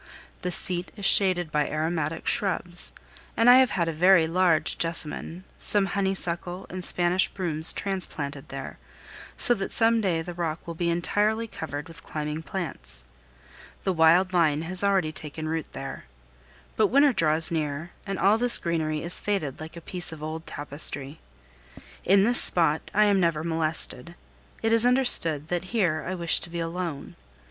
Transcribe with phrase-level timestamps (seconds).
[0.41, 2.91] The seat is shaded by aromatic shrubs,
[3.37, 8.79] and I have had a very large jessamine, some honeysuckle, and Spanish brooms transplanted there,
[9.37, 13.03] so that some day the rock will be entirely covered with climbing plants.
[13.83, 16.05] The wild vine has already taken root there.
[16.75, 20.47] But winter draws near, and all this greenery is faded like a piece of old
[20.47, 21.19] tapestry.
[22.03, 24.15] In this spot I am never molested;
[24.63, 27.17] it is understood that here I wish to be alone.